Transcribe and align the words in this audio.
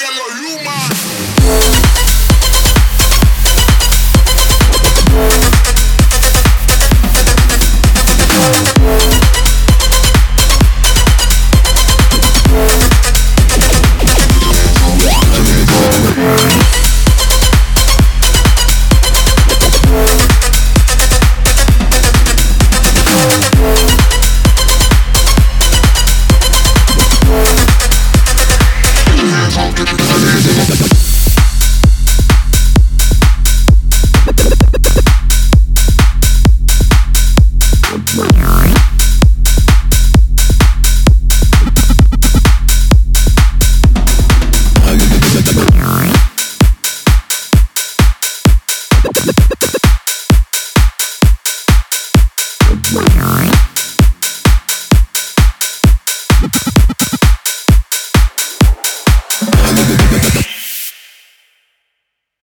them 0.00 0.14
no 0.16 0.29